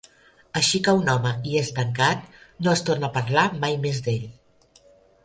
[0.59, 2.23] Així que un home hi és tancat,
[2.65, 4.27] no es torna a parlar mai més d'ell.